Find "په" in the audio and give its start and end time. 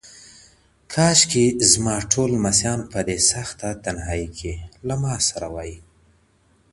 2.91-2.99